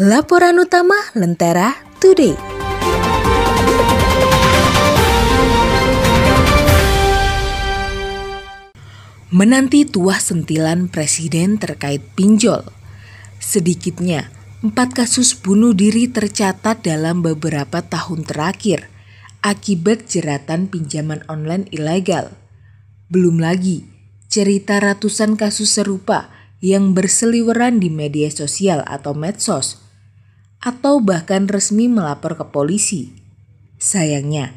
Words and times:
Laporan 0.00 0.56
utama 0.56 0.96
Lentera 1.12 1.76
Today. 2.00 2.32
Menanti 9.28 9.84
tuah 9.84 10.16
sentilan 10.16 10.88
presiden 10.88 11.60
terkait 11.60 12.00
pinjol. 12.16 12.64
Sedikitnya, 13.44 14.32
empat 14.64 14.96
kasus 14.96 15.36
bunuh 15.36 15.76
diri 15.76 16.08
tercatat 16.08 16.80
dalam 16.80 17.20
beberapa 17.20 17.84
tahun 17.84 18.24
terakhir 18.24 18.88
akibat 19.44 20.08
jeratan 20.08 20.72
pinjaman 20.72 21.28
online 21.28 21.68
ilegal. 21.76 22.32
Belum 23.12 23.36
lagi 23.36 23.84
cerita 24.32 24.80
ratusan 24.80 25.36
kasus 25.36 25.76
serupa 25.76 26.32
yang 26.60 26.92
berseliweran 26.92 27.80
di 27.80 27.88
media 27.88 28.28
sosial 28.28 28.84
atau 28.84 29.16
medsos, 29.16 29.79
atau 30.60 31.00
bahkan 31.00 31.48
resmi 31.48 31.88
melapor 31.88 32.36
ke 32.36 32.44
polisi. 32.48 33.10
Sayangnya, 33.80 34.52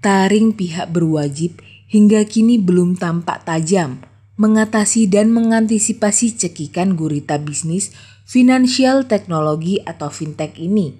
taring 0.00 0.54
pihak 0.54 0.94
berwajib 0.94 1.58
hingga 1.90 2.22
kini 2.24 2.62
belum 2.62 2.94
tampak 2.94 3.42
tajam 3.42 3.98
mengatasi 4.38 5.10
dan 5.10 5.34
mengantisipasi 5.34 6.38
cekikan 6.38 6.94
gurita 6.94 7.42
bisnis 7.42 7.90
finansial 8.22 9.10
teknologi 9.10 9.82
atau 9.82 10.14
fintech 10.14 10.54
ini. 10.62 10.94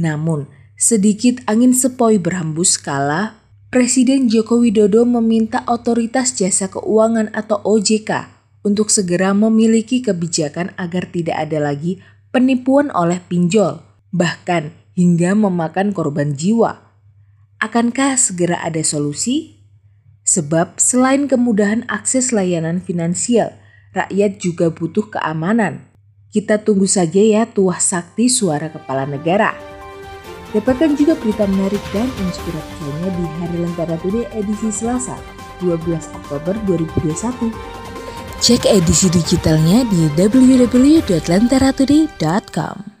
Namun, 0.00 0.48
sedikit 0.80 1.44
angin 1.44 1.76
sepoi 1.76 2.16
berhembus 2.16 2.80
kala 2.80 3.36
Presiden 3.68 4.32
Joko 4.32 4.64
Widodo 4.64 5.04
meminta 5.04 5.60
otoritas 5.68 6.32
jasa 6.32 6.72
keuangan 6.72 7.28
atau 7.36 7.60
OJK 7.60 8.32
untuk 8.64 8.88
segera 8.88 9.36
memiliki 9.36 10.00
kebijakan 10.00 10.72
agar 10.80 11.12
tidak 11.12 11.36
ada 11.36 11.60
lagi 11.60 12.00
penipuan 12.36 12.92
oleh 12.92 13.16
pinjol, 13.16 13.80
bahkan 14.12 14.76
hingga 14.92 15.32
memakan 15.32 15.96
korban 15.96 16.36
jiwa. 16.36 16.84
Akankah 17.56 18.20
segera 18.20 18.60
ada 18.60 18.84
solusi? 18.84 19.64
Sebab 20.28 20.76
selain 20.76 21.32
kemudahan 21.32 21.88
akses 21.88 22.36
layanan 22.36 22.84
finansial, 22.84 23.56
rakyat 23.96 24.36
juga 24.36 24.68
butuh 24.68 25.08
keamanan. 25.16 25.88
Kita 26.28 26.60
tunggu 26.60 26.84
saja 26.84 27.24
ya 27.24 27.48
tuah 27.48 27.80
sakti 27.80 28.28
suara 28.28 28.68
kepala 28.68 29.08
negara. 29.08 29.56
Dapatkan 30.52 30.92
juga 30.92 31.16
berita 31.16 31.48
menarik 31.48 31.80
dan 31.96 32.04
inspiratif 32.20 32.76
lainnya 32.84 33.16
di 33.16 33.24
Hari 33.40 33.56
Lentera 33.64 33.96
Today 34.04 34.28
edisi 34.36 34.68
Selasa, 34.68 35.16
12 35.64 35.88
Oktober 36.12 36.52
2021. 36.68 37.85
Cek 38.36 38.68
edisi 38.68 39.08
digitalnya 39.08 39.88
di 39.88 40.12
www.lenteratoday.com. 40.12 42.92